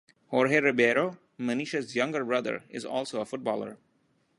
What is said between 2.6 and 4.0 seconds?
is also a footballer.